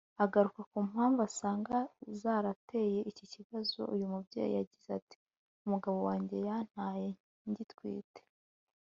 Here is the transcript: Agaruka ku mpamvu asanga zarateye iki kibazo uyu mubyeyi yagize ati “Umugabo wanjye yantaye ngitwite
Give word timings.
Agaruka 0.23 0.61
ku 0.71 0.77
mpamvu 0.89 1.19
asanga 1.27 1.75
zarateye 2.19 2.99
iki 3.11 3.25
kibazo 3.33 3.79
uyu 3.93 4.05
mubyeyi 4.13 4.53
yagize 4.59 4.87
ati 4.99 5.17
“Umugabo 5.65 5.97
wanjye 6.07 6.35
yantaye 6.47 7.09
ngitwite 7.49 8.21